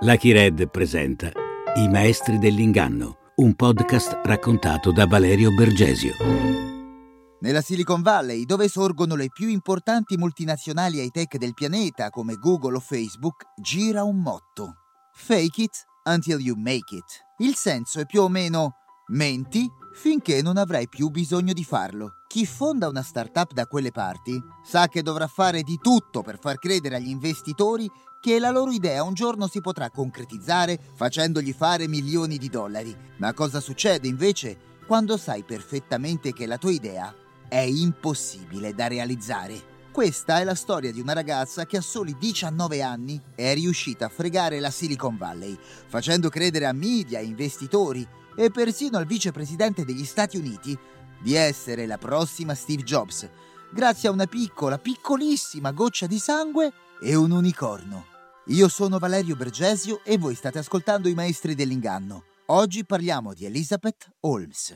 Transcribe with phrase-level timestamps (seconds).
[0.00, 1.32] Lucky Red presenta
[1.74, 6.14] I maestri dell'inganno, un podcast raccontato da Valerio Bergesio.
[7.40, 12.80] Nella Silicon Valley, dove sorgono le più importanti multinazionali high-tech del pianeta come Google o
[12.80, 14.76] Facebook, gira un motto.
[15.14, 17.24] Fake it until you make it.
[17.38, 18.76] Il senso è più o meno
[19.08, 22.17] menti finché non avrai più bisogno di farlo.
[22.28, 26.58] Chi fonda una startup da quelle parti sa che dovrà fare di tutto per far
[26.58, 27.90] credere agli investitori
[28.20, 32.94] che la loro idea un giorno si potrà concretizzare facendogli fare milioni di dollari.
[33.16, 37.14] Ma cosa succede invece quando sai perfettamente che la tua idea
[37.48, 39.86] è impossibile da realizzare?
[39.90, 44.10] Questa è la storia di una ragazza che a soli 19 anni è riuscita a
[44.10, 50.36] fregare la Silicon Valley, facendo credere a media, investitori e persino al vicepresidente degli Stati
[50.36, 50.78] Uniti
[51.20, 53.28] di essere la prossima Steve Jobs,
[53.72, 58.06] grazie a una piccola, piccolissima goccia di sangue e un unicorno.
[58.46, 62.24] Io sono Valerio Bergesio e voi state ascoltando I Maestri dell'Inganno.
[62.46, 64.74] Oggi parliamo di Elizabeth Holmes.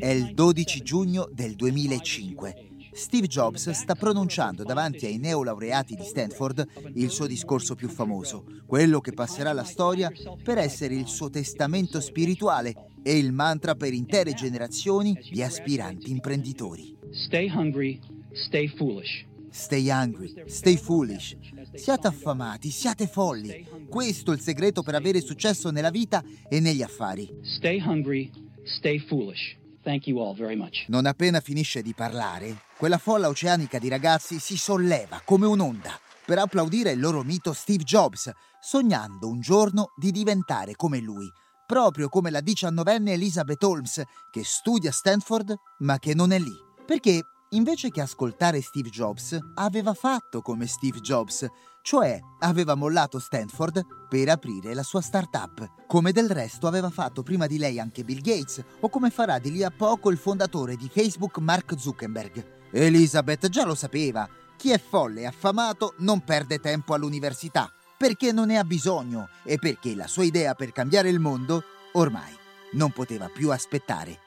[0.00, 2.73] È il 12 giugno del 2005.
[2.94, 6.64] Steve Jobs sta pronunciando davanti ai neolaureati di Stanford
[6.94, 12.00] il suo discorso più famoso, quello che passerà alla storia per essere il suo testamento
[12.00, 16.96] spirituale e il mantra per intere generazioni di aspiranti imprenditori.
[17.10, 18.00] Stay hungry,
[18.32, 19.26] stay foolish.
[19.50, 21.36] Stay hungry, stay foolish.
[21.74, 23.66] Siate affamati, siate folli.
[23.88, 27.28] Questo è il segreto per avere successo nella vita e negli affari.
[27.42, 28.30] Stay hungry,
[28.64, 29.62] stay foolish.
[30.88, 36.38] Non appena finisce di parlare, quella folla oceanica di ragazzi si solleva come un'onda per
[36.38, 41.30] applaudire il loro mito Steve Jobs, sognando un giorno di diventare come lui,
[41.66, 46.54] proprio come la diciannovenne Elizabeth Holmes, che studia a Stanford ma che non è lì.
[46.86, 51.46] Perché invece che ascoltare Steve Jobs, aveva fatto come Steve Jobs,
[51.84, 57.46] cioè aveva mollato Stanford per aprire la sua startup, come del resto aveva fatto prima
[57.46, 60.88] di lei anche Bill Gates o come farà di lì a poco il fondatore di
[60.90, 62.70] Facebook Mark Zuckerberg.
[62.70, 68.46] Elizabeth già lo sapeva, chi è folle e affamato non perde tempo all'università, perché non
[68.46, 72.32] ne ha bisogno e perché la sua idea per cambiare il mondo ormai
[72.72, 74.23] non poteva più aspettare.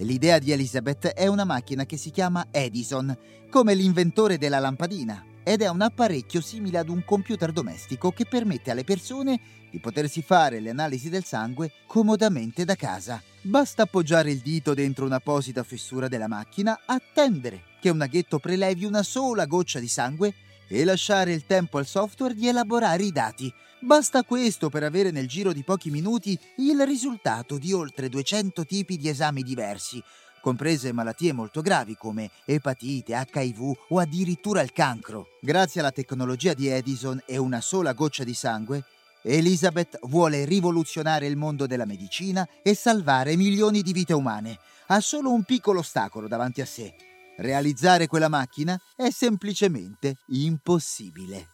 [0.00, 3.14] L'idea di Elizabeth è una macchina che si chiama Edison,
[3.50, 8.70] come l'inventore della lampadina, ed è un apparecchio simile ad un computer domestico che permette
[8.70, 9.38] alle persone
[9.70, 13.22] di potersi fare le analisi del sangue comodamente da casa.
[13.42, 19.02] Basta appoggiare il dito dentro un'apposita fessura della macchina, attendere che un aghetto prelevi una
[19.02, 20.32] sola goccia di sangue
[20.66, 23.52] e lasciare il tempo al software di elaborare i dati.
[23.82, 28.98] Basta questo per avere nel giro di pochi minuti il risultato di oltre 200 tipi
[28.98, 30.02] di esami diversi,
[30.42, 35.28] comprese malattie molto gravi come epatite, HIV o addirittura il cancro.
[35.40, 38.84] Grazie alla tecnologia di Edison e una sola goccia di sangue,
[39.22, 44.58] Elizabeth vuole rivoluzionare il mondo della medicina e salvare milioni di vite umane.
[44.88, 46.94] Ha solo un piccolo ostacolo davanti a sé
[47.40, 51.48] Realizzare quella macchina è semplicemente impossibile.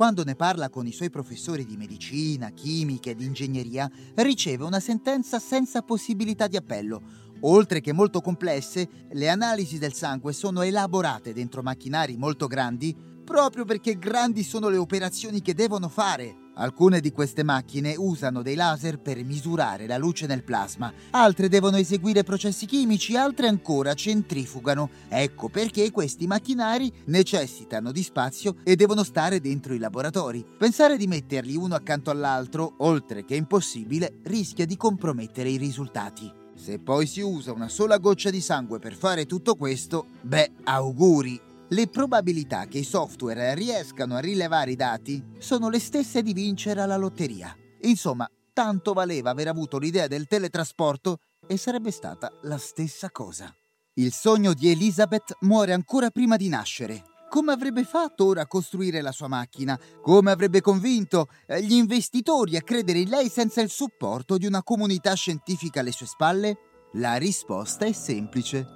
[0.00, 5.38] Quando ne parla con i suoi professori di medicina, chimica ed ingegneria, riceve una sentenza
[5.38, 7.02] senza possibilità di appello.
[7.40, 13.66] Oltre che molto complesse, le analisi del sangue sono elaborate dentro macchinari molto grandi proprio
[13.66, 16.39] perché grandi sono le operazioni che devono fare.
[16.54, 21.76] Alcune di queste macchine usano dei laser per misurare la luce nel plasma, altre devono
[21.76, 24.90] eseguire processi chimici, altre ancora centrifugano.
[25.08, 30.44] Ecco perché questi macchinari necessitano di spazio e devono stare dentro i laboratori.
[30.58, 36.30] Pensare di metterli uno accanto all'altro, oltre che impossibile, rischia di compromettere i risultati.
[36.54, 41.40] Se poi si usa una sola goccia di sangue per fare tutto questo, beh, auguri,
[41.72, 46.80] le probabilità che i software riescano a rilevare i dati sono le stesse di vincere
[46.80, 47.56] alla lotteria.
[47.82, 53.54] Insomma, tanto valeva aver avuto l'idea del teletrasporto e sarebbe stata la stessa cosa.
[53.94, 57.04] Il sogno di Elizabeth muore ancora prima di nascere.
[57.28, 59.78] Come avrebbe fatto ora a costruire la sua macchina?
[60.02, 64.64] Come avrebbe convinto eh, gli investitori a credere in lei senza il supporto di una
[64.64, 66.56] comunità scientifica alle sue spalle?
[66.94, 68.66] La risposta è semplice.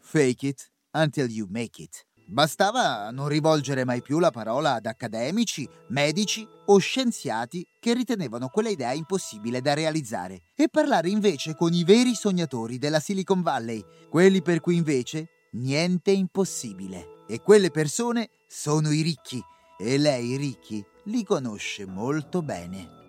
[0.00, 2.04] Fake it until you make it.
[2.26, 8.70] Bastava non rivolgere mai più la parola ad accademici, medici o scienziati che ritenevano quella
[8.70, 14.40] idea impossibile da realizzare e parlare invece con i veri sognatori della Silicon Valley, quelli
[14.40, 17.24] per cui invece niente è impossibile.
[17.28, 19.42] E quelle persone sono i ricchi
[19.78, 23.00] e lei ricchi li conosce molto bene.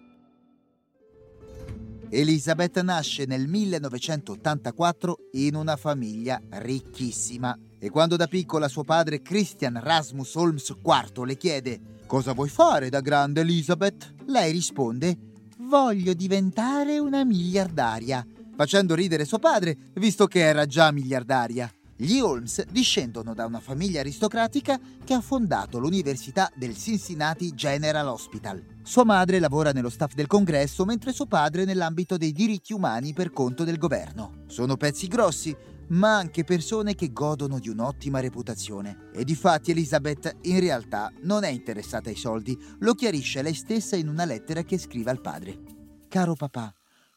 [2.09, 9.77] Elizabeth nasce nel 1984 in una famiglia ricchissima E quando da piccola suo padre Christian
[9.77, 14.13] Rasmus Holmes IV le chiede Cosa vuoi fare da grande Elizabeth?
[14.27, 15.18] Lei risponde
[15.57, 18.25] Voglio diventare una miliardaria,
[18.56, 21.69] facendo ridere suo padre, visto che era già miliardaria.
[21.95, 28.63] Gli Holmes discendono da una famiglia aristocratica che ha fondato l'Università del Cincinnati General Hospital.
[28.81, 33.31] Sua madre lavora nello staff del congresso, mentre suo padre nell'ambito dei diritti umani per
[33.31, 34.44] conto del governo.
[34.47, 35.56] Sono pezzi grossi,
[35.89, 39.09] ma anche persone che godono di un'ottima reputazione.
[39.13, 44.07] E difatti Elizabeth in realtà non è interessata ai soldi, lo chiarisce lei stessa in
[44.07, 45.59] una lettera che scrive al padre.
[46.07, 46.74] Caro papà,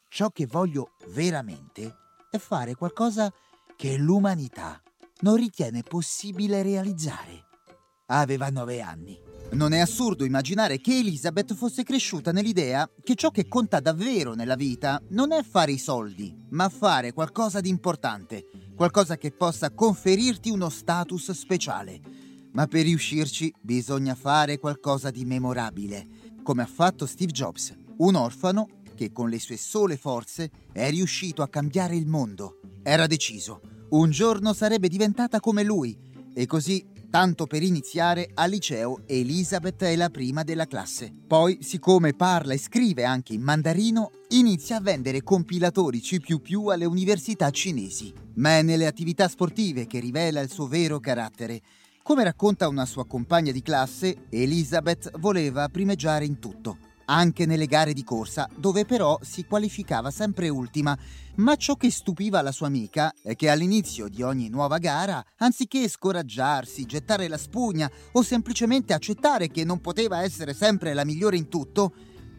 [0.09, 1.95] ciò che voglio veramente
[2.31, 3.33] è fare qualcosa
[3.77, 4.81] che l'umanità
[5.21, 7.46] non ritiene possibile realizzare.
[8.09, 9.19] Aveva nove anni.
[9.53, 14.55] Non è assurdo immaginare che Elizabeth fosse cresciuta nell'idea che ciò che conta davvero nella
[14.55, 18.45] vita non è fare i soldi, ma fare qualcosa di importante,
[18.77, 22.01] qualcosa che possa conferirti uno status speciale.
[22.53, 26.07] Ma per riuscirci bisogna fare qualcosa di memorabile,
[26.45, 31.43] come ha fatto Steve Jobs, un orfano che con le sue sole forze è riuscito
[31.43, 32.61] a cambiare il mondo.
[32.85, 33.61] Era deciso,
[33.91, 35.97] un giorno sarebbe diventata come lui
[36.33, 41.11] e così Tanto per iniziare, al liceo Elizabeth è la prima della classe.
[41.27, 46.19] Poi, siccome parla e scrive anche in mandarino, inizia a vendere compilatori C
[46.71, 48.13] alle università cinesi.
[48.35, 51.63] Ma è nelle attività sportive che rivela il suo vero carattere.
[52.03, 57.93] Come racconta una sua compagna di classe, Elizabeth voleva primeggiare in tutto anche nelle gare
[57.93, 60.97] di corsa, dove però si qualificava sempre ultima.
[61.37, 65.89] Ma ciò che stupiva la sua amica è che all'inizio di ogni nuova gara, anziché
[65.89, 71.49] scoraggiarsi, gettare la spugna o semplicemente accettare che non poteva essere sempre la migliore in
[71.49, 71.93] tutto,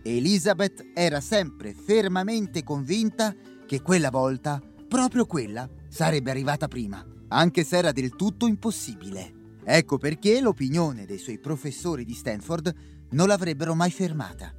[0.03, 3.35] Elizabeth era sempre fermamente convinta
[3.65, 9.33] che quella volta, proprio quella, sarebbe arrivata prima, anche se era del tutto impossibile.
[9.63, 12.73] Ecco perché l'opinione dei suoi professori di Stanford
[13.09, 14.56] non l'avrebbero mai fermata.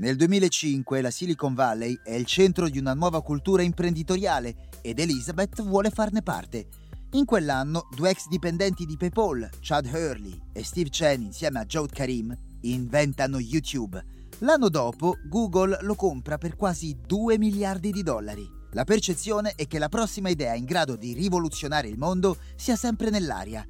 [0.00, 5.60] Nel 2005 la Silicon Valley è il centro di una nuova cultura imprenditoriale ed Elizabeth
[5.60, 6.68] vuole farne parte.
[7.10, 11.92] In quell'anno due ex dipendenti di PayPal, Chad Hurley e Steve Chen insieme a Jawed
[11.92, 14.02] Karim, inventano YouTube.
[14.38, 18.48] L'anno dopo Google lo compra per quasi 2 miliardi di dollari.
[18.70, 23.10] La percezione è che la prossima idea in grado di rivoluzionare il mondo sia sempre
[23.10, 23.62] nell'aria,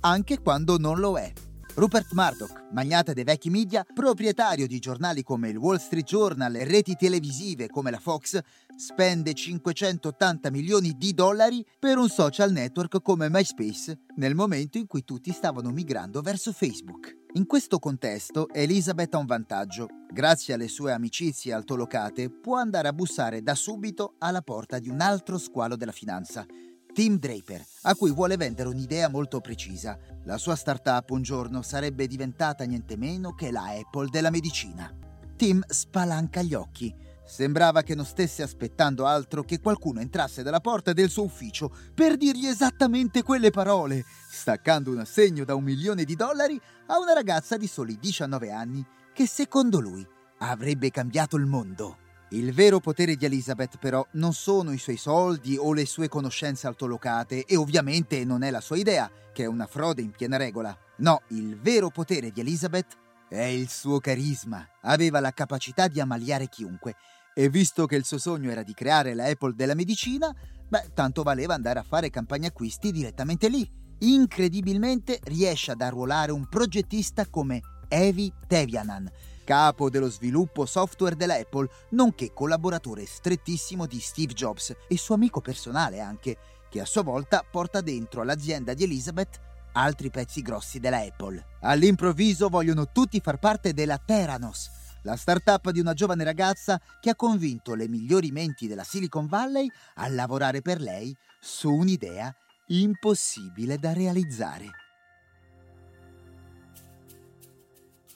[0.00, 1.30] anche quando non lo è.
[1.76, 6.62] Rupert Murdoch, magnate dei vecchi media, proprietario di giornali come il Wall Street Journal e
[6.62, 8.38] reti televisive come la Fox,
[8.76, 15.02] spende 580 milioni di dollari per un social network come MySpace nel momento in cui
[15.02, 17.12] tutti stavano migrando verso Facebook.
[17.32, 19.88] In questo contesto Elizabeth ha un vantaggio.
[20.12, 25.00] Grazie alle sue amicizie altolocate può andare a bussare da subito alla porta di un
[25.00, 26.46] altro squalo della finanza
[26.94, 29.98] Tim Draper, a cui vuole vendere un'idea molto precisa.
[30.26, 34.96] La sua startup un giorno sarebbe diventata niente meno che la Apple della medicina.
[35.36, 36.94] Tim spalanca gli occhi.
[37.26, 42.16] Sembrava che non stesse aspettando altro che qualcuno entrasse dalla porta del suo ufficio per
[42.16, 47.56] dirgli esattamente quelle parole, staccando un assegno da un milione di dollari a una ragazza
[47.56, 50.06] di soli 19 anni che secondo lui
[50.38, 52.03] avrebbe cambiato il mondo.
[52.34, 56.66] Il vero potere di Elizabeth però non sono i suoi soldi o le sue conoscenze
[56.66, 60.76] altolocate e ovviamente non è la sua idea, che è una frode in piena regola.
[60.96, 62.96] No, il vero potere di Elizabeth
[63.28, 64.68] è il suo carisma.
[64.82, 66.96] Aveva la capacità di ammaliare chiunque
[67.32, 70.34] e visto che il suo sogno era di creare la Apple della medicina,
[70.68, 73.64] beh, tanto valeva andare a fare campagne acquisti direttamente lì.
[74.00, 79.08] Incredibilmente riesce ad arruolare un progettista come Evi Tevianan,
[79.44, 86.00] capo dello sviluppo software dell'Apple, nonché collaboratore strettissimo di Steve Jobs e suo amico personale
[86.00, 86.36] anche,
[86.68, 89.38] che a sua volta porta dentro all'azienda di Elizabeth
[89.74, 91.44] altri pezzi grossi della Apple.
[91.60, 94.70] All'improvviso vogliono tutti far parte della Theranos,
[95.02, 99.70] la startup di una giovane ragazza che ha convinto le migliori menti della Silicon Valley
[99.96, 102.34] a lavorare per lei su un'idea
[102.68, 104.83] impossibile da realizzare.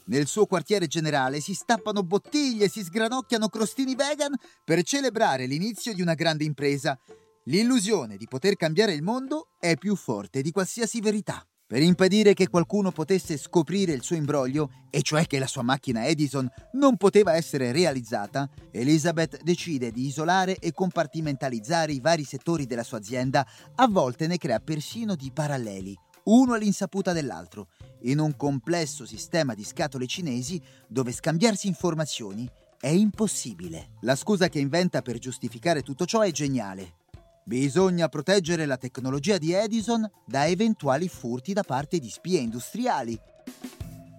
[0.08, 4.34] Nel suo quartiere generale si stappano bottiglie e si sgranocchiano crostini vegan
[4.64, 6.98] per celebrare l'inizio di una grande impresa.
[7.44, 11.46] L'illusione di poter cambiare il mondo è più forte di qualsiasi verità.
[11.66, 16.06] Per impedire che qualcuno potesse scoprire il suo imbroglio, e cioè che la sua macchina
[16.06, 22.82] Edison non poteva essere realizzata, Elizabeth decide di isolare e compartimentalizzare i vari settori della
[22.82, 25.94] sua azienda, a volte ne crea persino di paralleli,
[26.28, 27.68] uno all'insaputa dell'altro,
[28.02, 33.90] in un complesso sistema di scatole cinesi dove scambiarsi informazioni è impossibile.
[34.02, 36.97] La scusa che inventa per giustificare tutto ciò è geniale.
[37.44, 43.18] Bisogna proteggere la tecnologia di Edison da eventuali furti da parte di spie industriali.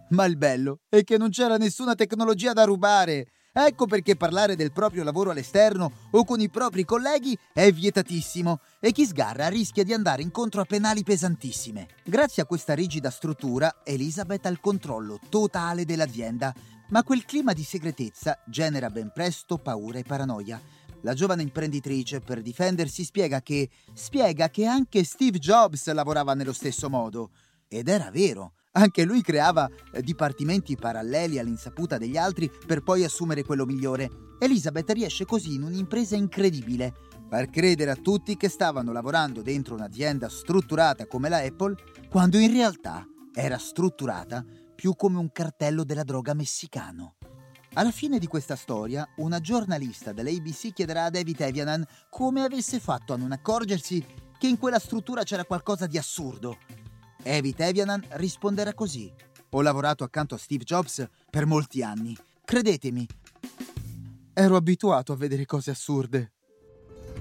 [0.09, 3.27] Ma il bello è che non c'era nessuna tecnologia da rubare.
[3.61, 8.93] Ecco perché parlare del proprio lavoro all'esterno o con i propri colleghi è vietatissimo e
[8.93, 11.89] chi sgarra rischia di andare incontro a penali pesantissime.
[12.05, 16.53] Grazie a questa rigida struttura, Elizabeth ha il controllo totale dell'azienda,
[16.91, 20.61] ma quel clima di segretezza genera ben presto paura e paranoia.
[21.01, 26.89] La giovane imprenditrice, per difendersi, spiega che spiega che anche Steve Jobs lavorava nello stesso
[26.89, 27.31] modo.
[27.69, 28.53] Ed era vero.
[28.71, 34.09] Anche lui creava eh, dipartimenti paralleli all'insaputa degli altri per poi assumere quello migliore.
[34.39, 36.93] Elizabeth riesce così in un'impresa incredibile.
[37.29, 41.75] Far credere a tutti che stavano lavorando dentro un'azienda strutturata come la Apple,
[42.09, 47.17] quando in realtà era strutturata più come un cartello della droga messicano.
[47.73, 53.13] Alla fine di questa storia, una giornalista dell'ABC chiederà a David Evianan come avesse fatto
[53.13, 54.03] a non accorgersi
[54.39, 56.57] che in quella struttura c'era qualcosa di assurdo.
[57.21, 59.11] David Evianan risponderà così.
[59.51, 62.15] Ho lavorato accanto a Steve Jobs per molti anni.
[62.45, 63.07] Credetemi,
[64.33, 66.31] ero abituato a vedere cose assurde.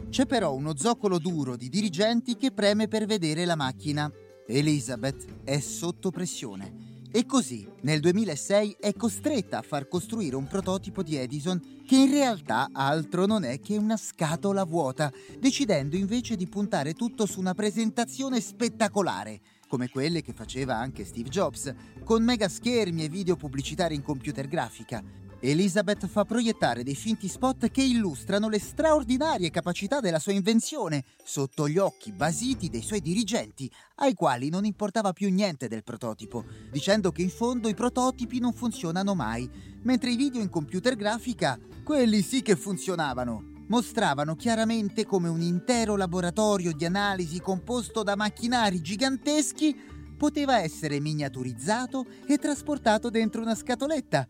[0.08, 4.10] C'è però uno zoccolo duro di dirigenti che preme per vedere la macchina.
[4.46, 11.02] Elizabeth è sotto pressione e così, nel 2006, è costretta a far costruire un prototipo
[11.02, 16.46] di Edison che in realtà altro non è che una scatola vuota, decidendo invece di
[16.46, 21.72] puntare tutto su una presentazione spettacolare, come quelle che faceva anche Steve Jobs,
[22.02, 25.04] con mega schermi e video pubblicitari in computer grafica,
[25.40, 31.68] Elizabeth fa proiettare dei finti spot che illustrano le straordinarie capacità della sua invenzione sotto
[31.68, 37.12] gli occhi basiti dei suoi dirigenti, ai quali non importava più niente del prototipo, dicendo
[37.12, 39.48] che in fondo i prototipi non funzionano mai,
[39.82, 43.47] mentre i video in computer grafica, quelli sì che funzionavano.
[43.68, 49.76] Mostravano chiaramente come un intero laboratorio di analisi composto da macchinari giganteschi
[50.16, 54.26] poteva essere miniaturizzato e trasportato dentro una scatoletta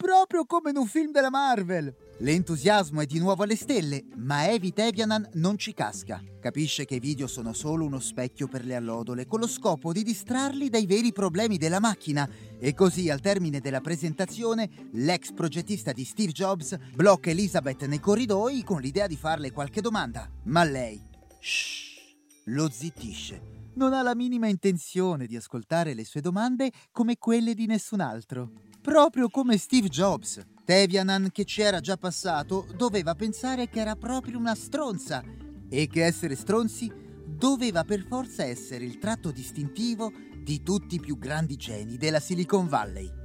[0.00, 1.94] proprio come in un film della Marvel.
[2.20, 6.22] L'entusiasmo è di nuovo alle stelle, ma Evi Tevianan non ci casca.
[6.40, 10.02] Capisce che i video sono solo uno specchio per le allodole, con lo scopo di
[10.02, 12.26] distrarli dai veri problemi della macchina.
[12.60, 18.62] E così, al termine della presentazione, l'ex progettista di Steve Jobs blocca Elizabeth nei corridoi
[18.62, 20.30] con l'idea di farle qualche domanda.
[20.44, 21.02] Ma lei,
[21.40, 23.72] shh, lo zittisce.
[23.74, 28.50] Non ha la minima intenzione di ascoltare le sue domande come quelle di nessun altro
[28.80, 30.40] proprio come Steve Jobs.
[30.64, 35.22] Tevianan, che ci era già passato, doveva pensare che era proprio una stronza
[35.68, 36.90] e che essere stronzi
[37.26, 42.66] doveva per forza essere il tratto distintivo di tutti i più grandi geni della Silicon
[42.66, 43.18] Valley.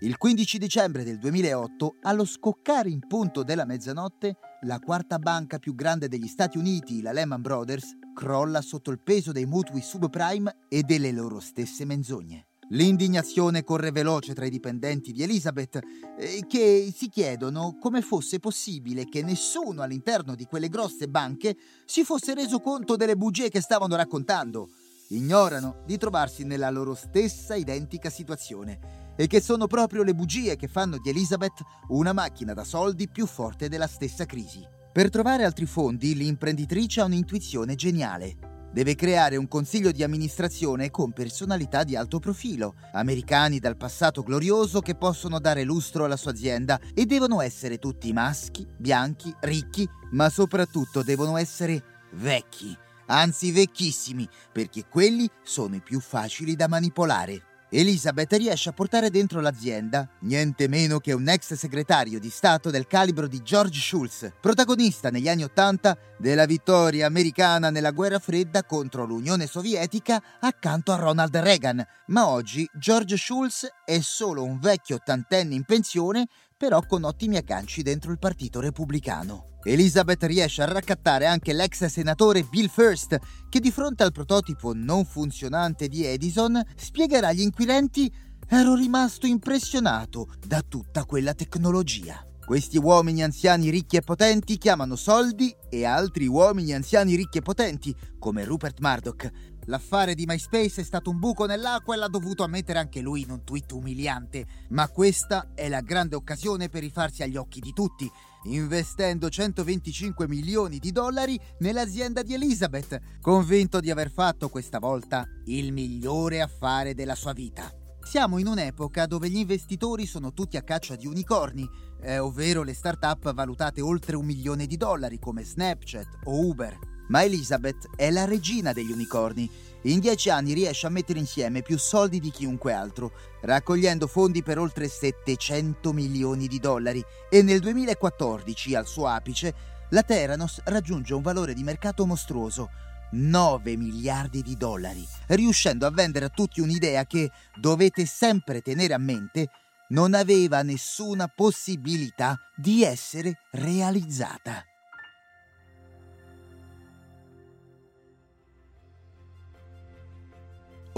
[0.00, 5.74] Il 15 dicembre del 2008, allo scoccare in punto della mezzanotte, la quarta banca più
[5.74, 10.82] grande degli Stati Uniti, la Lehman Brothers, crolla sotto il peso dei mutui subprime e
[10.82, 12.46] delle loro stesse menzogne.
[12.70, 15.78] L'indignazione corre veloce tra i dipendenti di Elizabeth,
[16.18, 22.02] eh, che si chiedono come fosse possibile che nessuno all'interno di quelle grosse banche si
[22.02, 24.68] fosse reso conto delle bugie che stavano raccontando.
[25.08, 30.68] Ignorano di trovarsi nella loro stessa identica situazione e che sono proprio le bugie che
[30.68, 34.66] fanno di Elizabeth una macchina da soldi più forte della stessa crisi.
[34.92, 41.10] Per trovare altri fondi, l'imprenditrice ha un'intuizione geniale deve creare un consiglio di amministrazione con
[41.12, 46.78] personalità di alto profilo, americani dal passato glorioso che possono dare lustro alla sua azienda
[46.92, 51.82] e devono essere tutti maschi, bianchi, ricchi, ma soprattutto devono essere
[52.16, 57.42] vecchi, anzi vecchissimi, perché quelli sono i più facili da manipolare.
[57.68, 62.86] Elizabeth riesce a portare dentro l'azienda niente meno che un ex segretario di Stato del
[62.86, 69.04] calibro di George Shultz, protagonista negli anni Ottanta della vittoria americana nella guerra fredda contro
[69.04, 71.84] l'Unione Sovietica accanto a Ronald Reagan.
[72.06, 77.82] Ma oggi George Shultz è solo un vecchio ottantenne in pensione, però con ottimi agganci
[77.82, 79.58] dentro il Partito Repubblicano.
[79.62, 85.04] Elizabeth riesce a raccattare anche l'ex senatore Bill First, che di fronte al prototipo non
[85.04, 88.10] funzionante di Edison spiegherà agli inquirenti
[88.48, 92.24] Ero rimasto impressionato da tutta quella tecnologia.
[92.44, 97.92] Questi uomini anziani ricchi e potenti chiamano soldi e altri uomini anziani ricchi e potenti,
[98.20, 99.28] come Rupert Murdoch.
[99.66, 103.30] L'affare di MySpace è stato un buco nell'acqua e l'ha dovuto ammettere anche lui in
[103.30, 104.46] un tweet umiliante.
[104.70, 108.10] Ma questa è la grande occasione per rifarsi agli occhi di tutti
[108.46, 115.72] investendo 125 milioni di dollari nell'azienda di Elizabeth, convinto di aver fatto questa volta il
[115.72, 117.70] migliore affare della sua vita.
[118.00, 121.68] Siamo in un'epoca dove gli investitori sono tutti a caccia di unicorni,
[122.02, 126.95] eh, ovvero le start-up valutate oltre un milione di dollari come Snapchat o Uber.
[127.08, 129.50] Ma Elizabeth è la regina degli unicorni.
[129.82, 134.58] In dieci anni riesce a mettere insieme più soldi di chiunque altro, raccogliendo fondi per
[134.58, 139.54] oltre 700 milioni di dollari e nel 2014, al suo apice,
[139.90, 142.70] la Theranos raggiunge un valore di mercato mostruoso,
[143.12, 148.98] 9 miliardi di dollari, riuscendo a vendere a tutti un'idea che, dovete sempre tenere a
[148.98, 149.48] mente,
[149.90, 154.64] non aveva nessuna possibilità di essere realizzata.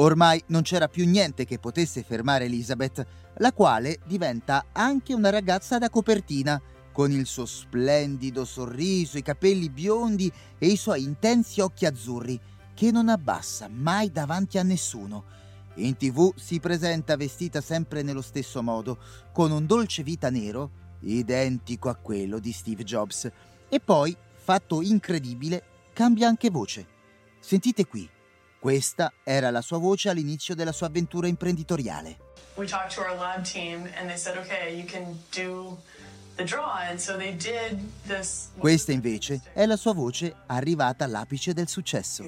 [0.01, 3.05] Ormai non c'era più niente che potesse fermare Elizabeth,
[3.39, 6.61] la quale diventa anche una ragazza da copertina,
[6.93, 12.39] con il suo splendido sorriso, i capelli biondi e i suoi intensi occhi azzurri,
[12.75, 15.25] che non abbassa mai davanti a nessuno.
[15.75, 18.99] In tv si presenta vestita sempre nello stesso modo,
[19.33, 23.29] con un dolce vita nero, identico a quello di Steve Jobs.
[23.69, 25.63] E poi, fatto incredibile,
[25.93, 26.87] cambia anche voce.
[27.41, 28.09] Sentite qui.
[28.59, 32.19] Questa era la sua voce all'inizio della sua avventura imprenditoriale.
[32.57, 35.79] We talked to our lab team and they said, okay, you can do
[38.59, 42.23] questa invece è la sua voce arrivata all'apice del successo.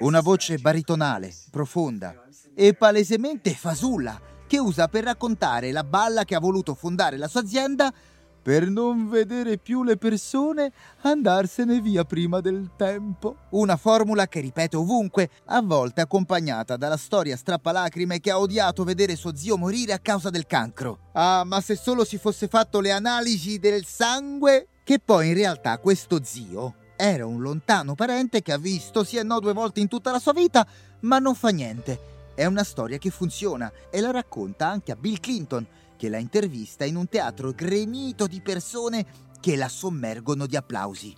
[0.00, 2.14] Una voce baritonale, profonda
[2.54, 7.40] e palesemente fasulla che usa per raccontare la balla che ha voluto fondare la sua
[7.40, 7.92] azienda
[8.42, 13.36] per non vedere più le persone andarsene via prima del tempo.
[13.50, 19.16] Una formula che ripete ovunque, a volte accompagnata dalla storia strappalacrime che ha odiato vedere
[19.16, 21.08] suo zio morire a causa del cancro.
[21.12, 24.68] Ah, ma se solo si fosse fatto le analisi del sangue?
[24.82, 29.22] Che poi in realtà questo zio era un lontano parente che ha visto sì e
[29.22, 30.66] no due volte in tutta la sua vita,
[31.00, 32.08] ma non fa niente.
[32.34, 35.66] È una storia che funziona e la racconta anche a Bill Clinton,
[36.00, 39.04] che la intervista in un teatro gremito di persone
[39.38, 41.14] che la sommergono di applausi.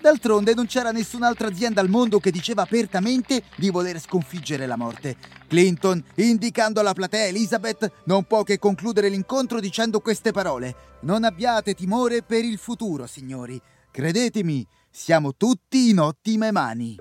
[0.00, 5.16] D'altronde non c'era nessun'altra azienda al mondo che diceva apertamente di voler sconfiggere la morte.
[5.46, 10.74] Clinton, indicando alla platea Elizabeth, non può che concludere l'incontro dicendo queste parole.
[11.02, 13.60] Non abbiate timore per il futuro, signori.
[13.90, 16.96] Credetemi, siamo tutti in ottime mani.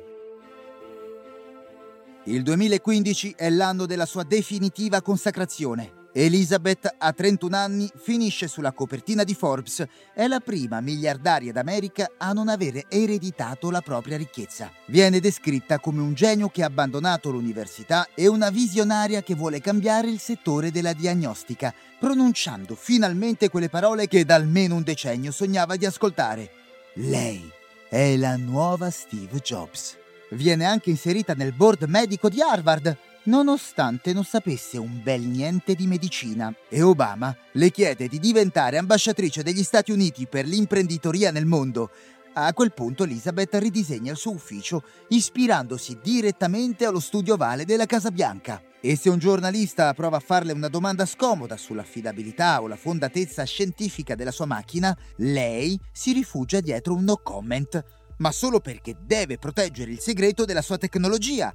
[2.25, 5.99] Il 2015 è l'anno della sua definitiva consacrazione.
[6.13, 9.85] Elizabeth, a 31 anni, finisce sulla copertina di Forbes.
[10.13, 14.71] È la prima miliardaria d'America a non avere ereditato la propria ricchezza.
[14.87, 20.09] Viene descritta come un genio che ha abbandonato l'università e una visionaria che vuole cambiare
[20.09, 25.85] il settore della diagnostica, pronunciando finalmente quelle parole che da almeno un decennio sognava di
[25.85, 26.51] ascoltare.
[26.95, 27.49] Lei
[27.87, 29.97] è la nuova Steve Jobs.
[30.31, 35.87] Viene anche inserita nel board medico di Harvard nonostante non sapesse un bel niente di
[35.87, 36.53] medicina.
[36.69, 41.89] E Obama le chiede di diventare ambasciatrice degli Stati Uniti per l'imprenditoria nel mondo.
[42.33, 48.09] A quel punto Elizabeth ridisegna il suo ufficio ispirandosi direttamente allo studio ovale della Casa
[48.09, 48.61] Bianca.
[48.79, 54.15] E se un giornalista prova a farle una domanda scomoda sull'affidabilità o la fondatezza scientifica
[54.15, 57.83] della sua macchina, lei si rifugia dietro un no comment,
[58.17, 61.53] ma solo perché deve proteggere il segreto della sua tecnologia,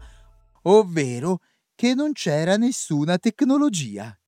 [0.62, 1.40] ovvero
[1.76, 4.18] che non c'era nessuna tecnologia.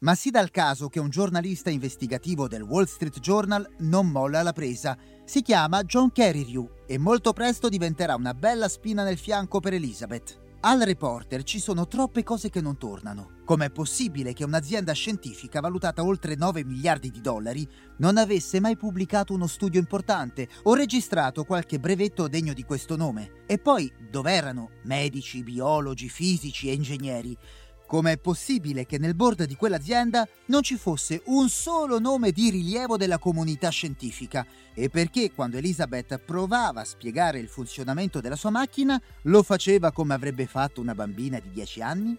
[0.00, 4.42] Ma si dà il caso che un giornalista investigativo del Wall Street Journal non molla
[4.42, 4.98] la presa.
[5.24, 10.45] Si chiama John Carreyrou e molto presto diventerà una bella spina nel fianco per Elizabeth.
[10.60, 13.34] Al reporter ci sono troppe cose che non tornano.
[13.44, 19.32] Com'è possibile che un'azienda scientifica valutata oltre 9 miliardi di dollari non avesse mai pubblicato
[19.32, 23.44] uno studio importante o registrato qualche brevetto degno di questo nome?
[23.46, 27.36] E poi dov'erano medici, biologi, fisici e ingegneri?
[27.86, 32.96] Com'è possibile che nel board di quell'azienda non ci fosse un solo nome di rilievo
[32.96, 34.44] della comunità scientifica?
[34.74, 40.14] E perché quando Elizabeth provava a spiegare il funzionamento della sua macchina lo faceva come
[40.14, 42.18] avrebbe fatto una bambina di 10 anni?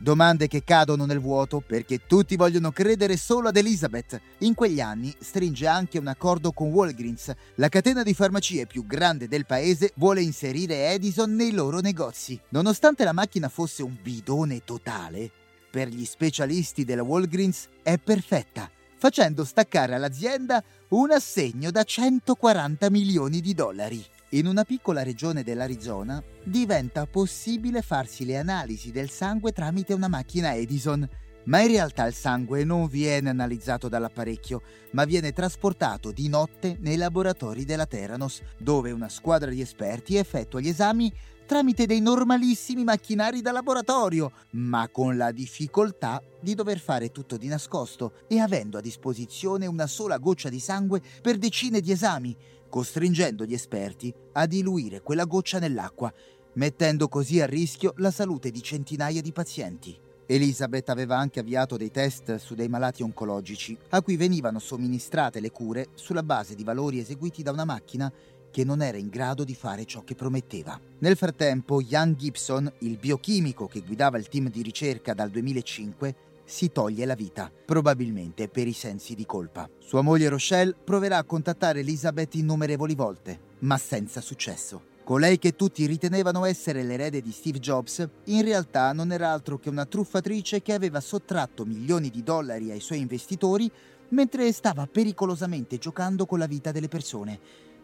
[0.00, 4.20] Domande che cadono nel vuoto perché tutti vogliono credere solo ad Elizabeth.
[4.38, 7.34] In quegli anni stringe anche un accordo con Walgreens.
[7.56, 12.40] La catena di farmacie più grande del paese vuole inserire Edison nei loro negozi.
[12.50, 15.32] Nonostante la macchina fosse un bidone totale,
[15.68, 23.40] per gli specialisti della Walgreens è perfetta, facendo staccare all'azienda un assegno da 140 milioni
[23.40, 24.06] di dollari.
[24.32, 30.54] In una piccola regione dell'Arizona diventa possibile farsi le analisi del sangue tramite una macchina
[30.54, 31.08] Edison.
[31.44, 34.60] Ma in realtà il sangue non viene analizzato dall'apparecchio,
[34.90, 40.60] ma viene trasportato di notte nei laboratori della Theranos, dove una squadra di esperti effettua
[40.60, 41.10] gli esami
[41.48, 47.48] tramite dei normalissimi macchinari da laboratorio, ma con la difficoltà di dover fare tutto di
[47.48, 52.36] nascosto e avendo a disposizione una sola goccia di sangue per decine di esami,
[52.68, 56.12] costringendo gli esperti a diluire quella goccia nell'acqua,
[56.52, 59.98] mettendo così a rischio la salute di centinaia di pazienti.
[60.26, 65.50] Elizabeth aveva anche avviato dei test su dei malati oncologici, a cui venivano somministrate le
[65.50, 68.12] cure sulla base di valori eseguiti da una macchina
[68.50, 70.78] che non era in grado di fare ciò che prometteva.
[70.98, 76.72] Nel frattempo, Ian Gibson, il biochimico che guidava il team di ricerca dal 2005, si
[76.72, 79.68] toglie la vita, probabilmente per i sensi di colpa.
[79.78, 84.96] Sua moglie Rochelle proverà a contattare Elizabeth innumerevoli volte, ma senza successo.
[85.04, 89.68] Colei che tutti ritenevano essere l'erede di Steve Jobs, in realtà non era altro che
[89.68, 93.70] una truffatrice che aveva sottratto milioni di dollari ai suoi investitori
[94.10, 97.40] mentre stava pericolosamente giocando con la vita delle persone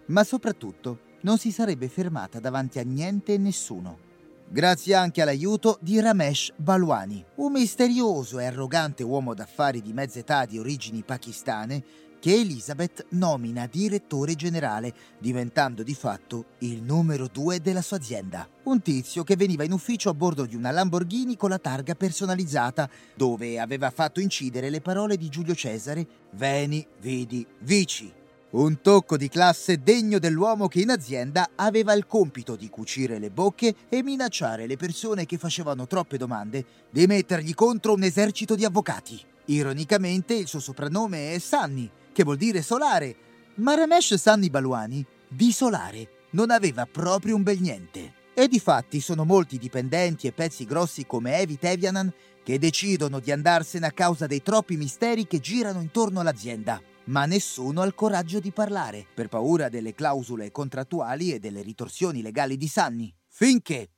[0.07, 4.13] ma soprattutto non si sarebbe fermata davanti a niente e nessuno.
[4.47, 10.45] Grazie anche all'aiuto di Ramesh Balwani, un misterioso e arrogante uomo d'affari di mezza età
[10.45, 11.83] di origini pakistane
[12.21, 18.49] che Elizabeth nomina direttore generale, diventando di fatto il numero due della sua azienda.
[18.63, 22.89] Un tizio che veniva in ufficio a bordo di una Lamborghini con la targa personalizzata,
[23.15, 28.23] dove aveva fatto incidere le parole di Giulio Cesare Veni, vidi, vici
[28.55, 33.31] un tocco di classe degno dell'uomo che in azienda aveva il compito di cucire le
[33.31, 38.65] bocche e minacciare le persone che facevano troppe domande di mettergli contro un esercito di
[38.65, 39.21] avvocati.
[39.47, 43.17] Ironicamente il suo soprannome è Sunny, che vuol dire solare,
[43.57, 48.23] ma Ramesh Sunny Baluani di solare non aveva proprio un bel niente.
[48.35, 52.13] E di fatti sono molti dipendenti e pezzi grossi come Evi Tevianan
[52.45, 57.83] che decidono di andarsene a causa dei troppi misteri che girano intorno all'azienda ma nessuno
[57.83, 62.69] ha il coraggio di parlare, per paura delle clausole contrattuali e delle ritorsioni legali di
[62.69, 63.15] Sunny.
[63.29, 63.91] Finché,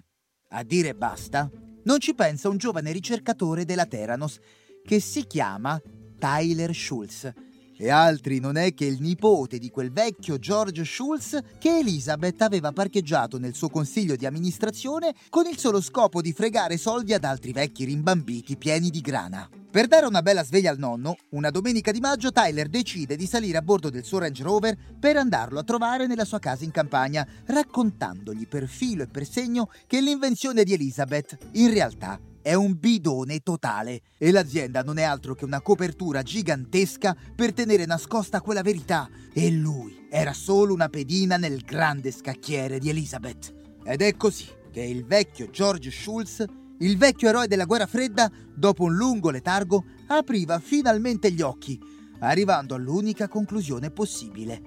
[0.51, 1.51] a dire basta,
[1.85, 4.39] non ci pensa un giovane ricercatore della Theranos
[4.85, 5.81] che si chiama
[6.19, 7.33] Tyler Schultz.
[7.79, 12.73] E altri non è che il nipote di quel vecchio George Schultz che Elizabeth aveva
[12.73, 17.53] parcheggiato nel suo consiglio di amministrazione con il solo scopo di fregare soldi ad altri
[17.53, 19.47] vecchi rimbambiti pieni di grana.
[19.71, 23.59] Per dare una bella sveglia al nonno, una domenica di maggio Tyler decide di salire
[23.59, 27.29] a bordo del suo Range Rover per andarlo a trovare nella sua casa in campagna,
[27.45, 33.41] raccontandogli per filo e per segno che l'invenzione di Elizabeth in realtà è un bidone
[33.41, 39.11] totale e l'azienda non è altro che una copertura gigantesca per tenere nascosta quella verità
[39.33, 43.53] e lui era solo una pedina nel grande scacchiere di Elizabeth.
[43.83, 46.45] Ed è così che il vecchio George Schultz
[46.79, 51.81] il vecchio eroe della guerra fredda, dopo un lungo letargo, apriva finalmente gli occhi,
[52.21, 54.63] arrivando all'unica conclusione possibile.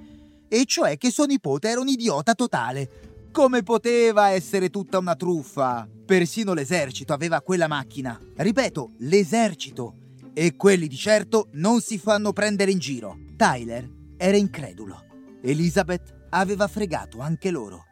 [0.49, 3.08] E cioè che suo nipote era un idiota totale.
[3.31, 5.87] Come poteva essere tutta una truffa?
[6.05, 8.19] Persino l'esercito aveva quella macchina.
[8.35, 9.95] Ripeto, l'esercito.
[10.33, 13.17] E quelli di certo non si fanno prendere in giro.
[13.37, 13.87] Tyler
[14.17, 15.05] era incredulo.
[15.43, 17.83] Elizabeth aveva fregato anche loro.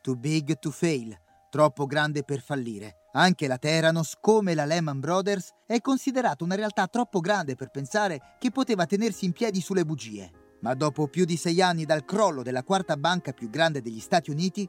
[0.00, 1.14] Too big to fail,
[1.50, 3.08] troppo grande per fallire.
[3.12, 8.36] Anche la Theranos, come la Lehman Brothers, è considerata una realtà troppo grande per pensare
[8.38, 10.30] che poteva tenersi in piedi sulle bugie.
[10.60, 14.30] Ma dopo più di sei anni dal crollo della quarta banca più grande degli Stati
[14.30, 14.68] Uniti,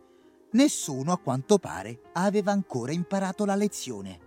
[0.51, 4.19] nessuno, a quanto pare, aveva ancora imparato la lezione.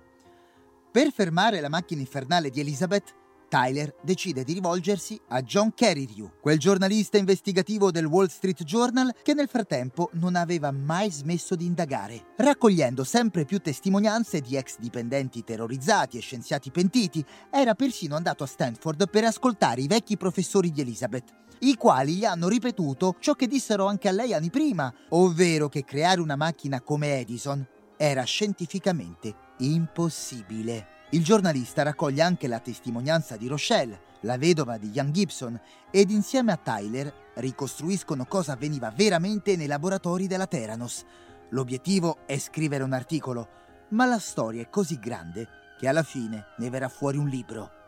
[0.91, 3.15] Per fermare la macchina infernale di Elizabeth,
[3.55, 9.33] Tyler decide di rivolgersi a John Carreyrou, quel giornalista investigativo del Wall Street Journal che
[9.33, 15.45] nel frattempo non aveva mai smesso di indagare, raccogliendo sempre più testimonianze di ex dipendenti
[15.45, 17.25] terrorizzati e scienziati pentiti.
[17.49, 22.25] Era persino andato a Stanford per ascoltare i vecchi professori di Elizabeth, i quali gli
[22.25, 26.81] hanno ripetuto ciò che dissero anche a lei anni prima, ovvero che creare una macchina
[26.81, 27.65] come Edison
[27.97, 30.94] era scientificamente impossibile.
[31.15, 35.57] Il giornalista raccoglie anche la testimonianza di Rochelle, la vedova di Ian Gibson,
[35.93, 41.05] ed insieme a Tyler ricostruiscono cosa avveniva veramente nei laboratori della Theranos.
[41.51, 43.49] L'obiettivo è scrivere un articolo,
[43.91, 45.47] ma la storia è così grande
[45.79, 47.84] che alla fine ne verrà fuori un libro.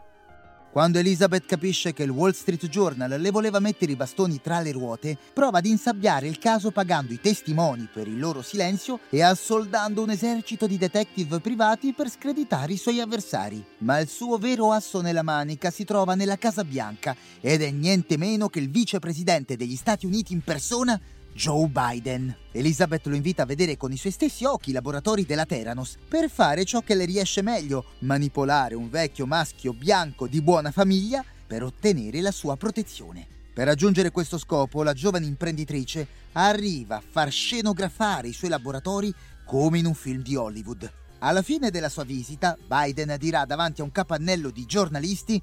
[0.71, 4.73] Quando Elizabeth capisce che il Wall Street Journal le voleva mettere i bastoni tra le
[4.73, 10.03] ruote, prova ad insabbiare il caso pagando i testimoni per il loro silenzio e assoldando
[10.03, 13.65] un esercito di detective privati per screditare i suoi avversari.
[13.79, 18.19] Ma il suo vero asso nella manica si trova nella Casa Bianca ed è niente
[18.19, 21.01] meno che il vicepresidente degli Stati Uniti in persona,
[21.37, 22.35] Joe Biden.
[22.51, 26.31] Elizabeth lo invita a vedere con i suoi stessi occhi i laboratori della Theranos per
[26.31, 31.63] fare ciò che le riesce meglio, manipolare un vecchio maschio bianco di buona famiglia per
[31.63, 33.27] ottenere la sua protezione.
[33.53, 39.13] Per raggiungere questo scopo, la giovane imprenditrice arriva a far scenografare i suoi laboratori
[39.45, 40.91] come in un film di Hollywood.
[41.19, 45.43] Alla fine della sua visita, Biden dirà davanti a un capannello di giornalisti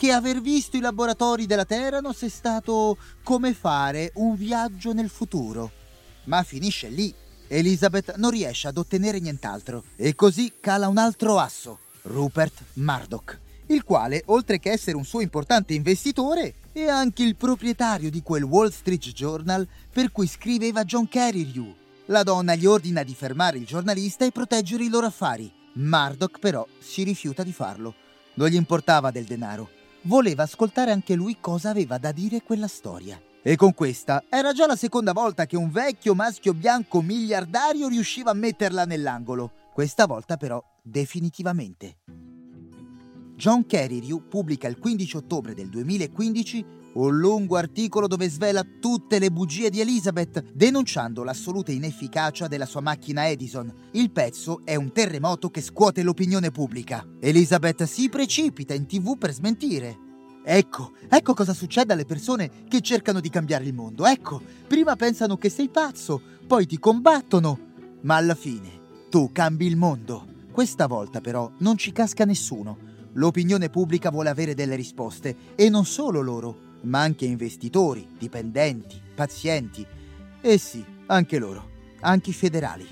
[0.00, 5.70] che aver visto i laboratori della Theranos è stato come fare un viaggio nel futuro.
[6.24, 7.14] Ma finisce lì.
[7.48, 13.84] Elizabeth non riesce ad ottenere nient'altro e così cala un altro asso, Rupert Murdoch, il
[13.84, 18.70] quale, oltre che essere un suo importante investitore, è anche il proprietario di quel Wall
[18.70, 21.76] Street Journal per cui scriveva John Carreyrou.
[22.06, 25.52] La donna gli ordina di fermare il giornalista e proteggere i loro affari.
[25.74, 27.94] Murdoch però si rifiuta di farlo.
[28.36, 33.20] Non gli importava del denaro voleva ascoltare anche lui cosa aveva da dire quella storia.
[33.42, 38.30] E con questa era già la seconda volta che un vecchio maschio bianco miliardario riusciva
[38.30, 39.50] a metterla nell'angolo.
[39.72, 41.96] Questa volta però definitivamente.
[43.36, 49.30] John Carreyrou pubblica il 15 ottobre del 2015 un lungo articolo dove svela tutte le
[49.30, 53.72] bugie di Elizabeth, denunciando l'assoluta inefficacia della sua macchina Edison.
[53.92, 57.06] Il pezzo è un terremoto che scuote l'opinione pubblica.
[57.20, 60.08] Elizabeth si precipita in tv per smentire.
[60.42, 64.06] Ecco, ecco cosa succede alle persone che cercano di cambiare il mondo.
[64.06, 67.58] Ecco, prima pensano che sei pazzo, poi ti combattono,
[68.02, 68.78] ma alla fine
[69.10, 70.26] tu cambi il mondo.
[70.50, 72.88] Questa volta però non ci casca nessuno.
[73.14, 79.86] L'opinione pubblica vuole avere delle risposte e non solo loro ma anche investitori, dipendenti, pazienti
[80.40, 81.68] e sì, anche loro,
[82.00, 82.86] anche i federali.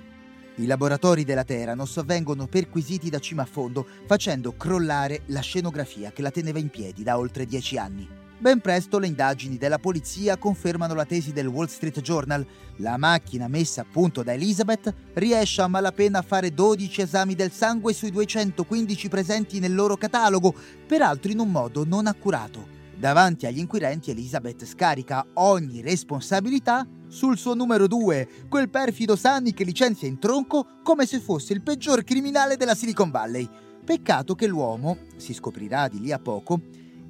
[0.57, 6.21] I laboratori della Theranos vengono perquisiti da cima a fondo, facendo crollare la scenografia che
[6.21, 8.09] la teneva in piedi da oltre dieci anni.
[8.41, 12.47] Ben presto le indagini della polizia confermano la tesi del Wall Street Journal.
[12.77, 17.51] La macchina messa a punto da Elizabeth riesce a malapena a fare 12 esami del
[17.51, 20.55] sangue sui 215 presenti nel loro catalogo,
[20.87, 22.78] peraltro in un modo non accurato.
[22.99, 29.63] Davanti agli inquirenti Elizabeth scarica ogni responsabilità sul suo numero 2, quel perfido Sunny che
[29.63, 33.49] licenzia in tronco come se fosse il peggior criminale della Silicon Valley.
[33.85, 36.61] Peccato che l'uomo, si scoprirà di lì a poco,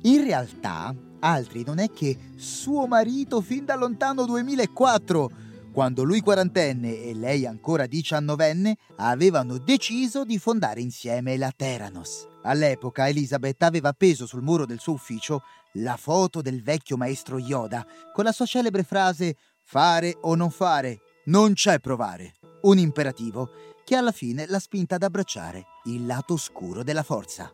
[0.03, 5.31] in realtà altri non è che suo marito fin da lontano 2004,
[5.73, 12.27] quando lui quarantenne e lei ancora diciannovenne avevano deciso di fondare insieme la Theranos.
[12.43, 15.43] All'epoca Elizabeth aveva appeso sul muro del suo ufficio
[15.75, 21.01] la foto del vecchio maestro Yoda con la sua celebre frase fare o non fare,
[21.27, 22.35] non c'è provare.
[22.63, 23.51] Un imperativo
[23.85, 27.53] che alla fine l'ha spinta ad abbracciare il lato oscuro della forza.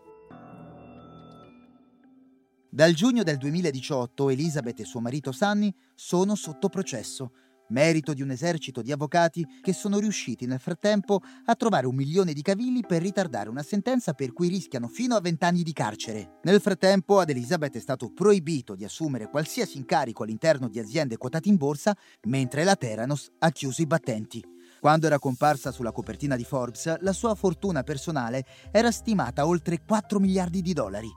[2.70, 7.32] Dal giugno del 2018 Elizabeth e suo marito Sunny sono sotto processo
[7.68, 12.32] merito di un esercito di avvocati che sono riusciti nel frattempo a trovare un milione
[12.32, 16.38] di cavilli per ritardare una sentenza per cui rischiano fino a vent'anni di carcere.
[16.42, 21.48] Nel frattempo ad Elizabeth è stato proibito di assumere qualsiasi incarico all'interno di aziende quotate
[21.48, 24.42] in borsa, mentre la Theranos ha chiuso i battenti.
[24.80, 29.82] Quando era comparsa sulla copertina di Forbes, la sua fortuna personale era stimata a oltre
[29.82, 31.08] 4 miliardi di dollari.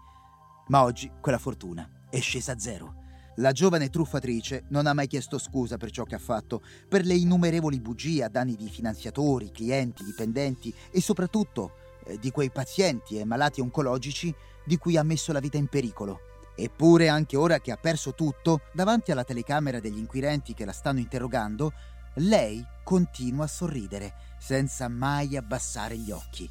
[0.68, 2.97] Ma oggi quella fortuna è scesa a zero.
[3.40, 7.14] La giovane truffatrice non ha mai chiesto scusa per ciò che ha fatto, per le
[7.14, 11.74] innumerevoli bugie a danni di finanziatori, clienti, dipendenti e soprattutto
[12.06, 14.34] eh, di quei pazienti e malati oncologici
[14.66, 16.22] di cui ha messo la vita in pericolo.
[16.56, 20.98] Eppure, anche ora che ha perso tutto, davanti alla telecamera degli inquirenti che la stanno
[20.98, 21.74] interrogando,
[22.16, 26.50] lei continua a sorridere, senza mai abbassare gli occhi.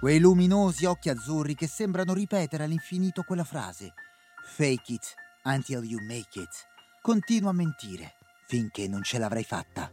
[0.00, 3.92] Quei luminosi occhi azzurri che sembrano ripetere all'infinito quella frase:
[4.42, 6.50] Fake it until you make it.
[7.00, 8.14] Continua a mentire
[8.46, 9.90] finché non ce l'avrai fatta.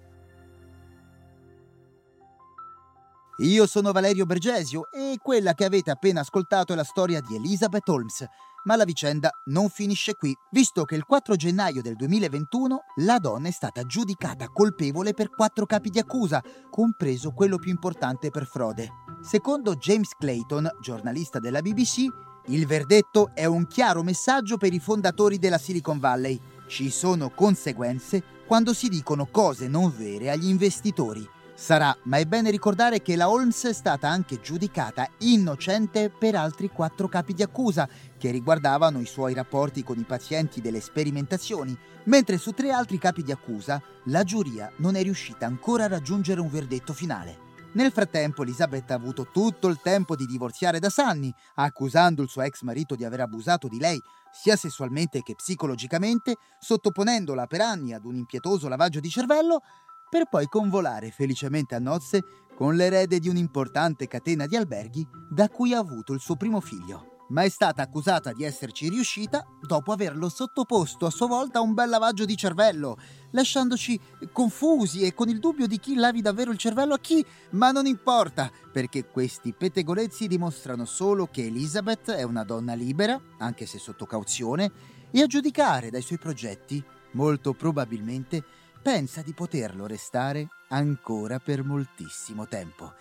[3.40, 7.90] Io sono Valerio Bergesio e quella che avete appena ascoltato è la storia di Elizabeth
[7.90, 8.26] Holmes.
[8.66, 13.48] Ma la vicenda non finisce qui, visto che il 4 gennaio del 2021 la donna
[13.48, 18.90] è stata giudicata colpevole per quattro capi di accusa, compreso quello più importante per frode.
[19.22, 22.06] Secondo James Clayton, giornalista della BBC,
[22.48, 26.40] il verdetto è un chiaro messaggio per i fondatori della Silicon Valley.
[26.68, 31.28] Ci sono conseguenze quando si dicono cose non vere agli investitori.
[31.54, 36.70] Sarà, ma è bene ricordare che la Holmes è stata anche giudicata innocente per altri
[36.70, 42.40] quattro capi di accusa che riguardavano i suoi rapporti con i pazienti delle sperimentazioni, mentre
[42.40, 46.50] su tre altri capi di accusa la giuria non è riuscita ancora a raggiungere un
[46.50, 47.50] verdetto finale.
[47.74, 52.42] Nel frattempo Elisabeth ha avuto tutto il tempo di divorziare da Sunny, accusando il suo
[52.42, 54.02] ex marito di aver abusato di lei,
[54.34, 59.62] sia sessualmente che psicologicamente, sottoponendola per anni ad un impietoso lavaggio di cervello,
[60.10, 62.22] per poi convolare felicemente a nozze
[62.58, 67.11] con l'erede di un'importante catena di alberghi da cui ha avuto il suo primo figlio
[67.32, 71.74] ma è stata accusata di esserci riuscita dopo averlo sottoposto a sua volta a un
[71.74, 72.98] bel lavaggio di cervello,
[73.32, 74.00] lasciandoci
[74.32, 77.86] confusi e con il dubbio di chi lavi davvero il cervello a chi, ma non
[77.86, 84.06] importa, perché questi pettegolezzi dimostrano solo che Elizabeth è una donna libera, anche se sotto
[84.06, 84.72] cauzione,
[85.10, 88.44] e a giudicare dai suoi progetti, molto probabilmente
[88.82, 92.94] pensa di poterlo restare ancora per moltissimo tempo.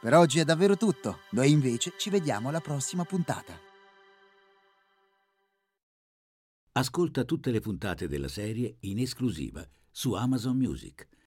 [0.00, 3.69] Per oggi è davvero tutto, noi invece ci vediamo alla prossima puntata.
[6.72, 11.10] Ascolta tutte le puntate della serie in esclusiva su Amazon Music.